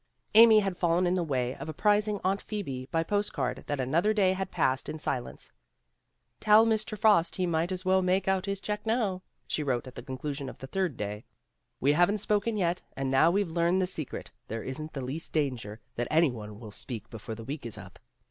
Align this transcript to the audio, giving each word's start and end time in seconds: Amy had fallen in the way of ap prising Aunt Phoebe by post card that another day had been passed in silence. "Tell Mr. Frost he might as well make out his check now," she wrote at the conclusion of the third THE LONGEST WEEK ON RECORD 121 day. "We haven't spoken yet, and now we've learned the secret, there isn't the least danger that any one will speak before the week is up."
Amy 0.33 0.61
had 0.61 0.75
fallen 0.75 1.05
in 1.05 1.13
the 1.13 1.21
way 1.21 1.55
of 1.57 1.69
ap 1.69 1.77
prising 1.77 2.19
Aunt 2.23 2.41
Phoebe 2.41 2.87
by 2.89 3.03
post 3.03 3.33
card 3.33 3.63
that 3.67 3.79
another 3.79 4.15
day 4.15 4.33
had 4.33 4.47
been 4.49 4.55
passed 4.55 4.89
in 4.89 4.97
silence. 4.97 5.51
"Tell 6.39 6.65
Mr. 6.65 6.97
Frost 6.97 7.35
he 7.35 7.45
might 7.45 7.71
as 7.71 7.85
well 7.85 8.01
make 8.01 8.27
out 8.27 8.47
his 8.47 8.59
check 8.59 8.83
now," 8.83 9.21
she 9.45 9.61
wrote 9.61 9.85
at 9.85 9.93
the 9.93 10.01
conclusion 10.01 10.49
of 10.49 10.57
the 10.57 10.65
third 10.65 10.97
THE 10.97 11.03
LONGEST 11.03 11.23
WEEK 11.81 11.93
ON 11.97 12.01
RECORD 12.01 12.01
121 12.01 12.01
day. 12.01 12.01
"We 12.01 12.01
haven't 12.01 12.17
spoken 12.17 12.57
yet, 12.57 12.81
and 12.97 13.11
now 13.11 13.29
we've 13.29 13.51
learned 13.55 13.79
the 13.79 13.85
secret, 13.85 14.31
there 14.47 14.63
isn't 14.63 14.93
the 14.93 15.05
least 15.05 15.33
danger 15.33 15.79
that 15.93 16.07
any 16.09 16.31
one 16.31 16.59
will 16.59 16.71
speak 16.71 17.07
before 17.11 17.35
the 17.35 17.43
week 17.43 17.67
is 17.67 17.77
up." 17.77 17.99